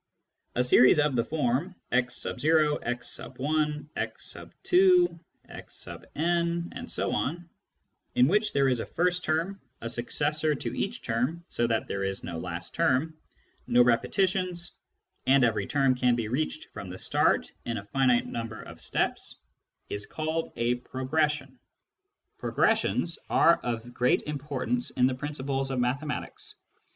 A 0.55 0.63
series 0.63 0.97
of 0.97 1.15
the 1.15 1.23
form 1.23 1.75
in 1.91 2.05
which 8.27 8.53
there 8.53 8.67
is 8.67 8.79
a 8.79 8.85
first 8.87 9.23
term, 9.23 9.61
a 9.79 9.87
successor 9.89 10.55
to 10.55 10.75
each 10.75 11.01
term 11.03 11.45
(so 11.49 11.67
that 11.67 11.85
>there 11.85 12.03
is 12.03 12.23
no 12.23 12.39
last 12.39 12.73
term), 12.73 13.15
no 13.67 13.83
repetitions, 13.83 14.71
and 15.27 15.43
every 15.43 15.67
term 15.67 15.93
can 15.93 16.15
be 16.15 16.27
reached 16.27 16.65
from 16.73 16.89
the 16.89 16.97
start 16.97 17.51
in 17.65 17.77
a 17.77 17.83
finite 17.85 18.25
number 18.25 18.59
of 18.59 18.81
steps, 18.81 19.35
is 19.87 20.07
called 20.07 20.51
a 20.55 20.73
progression. 20.73 21.59
Progressions 22.39 23.19
are 23.29 23.59
of 23.61 23.93
great 23.93 24.23
importance 24.23 24.89
in 24.89 25.05
the 25.05 25.13
princi 25.13 25.45
ples 25.45 25.69
of 25.69 25.79
mathematics. 25.79 26.55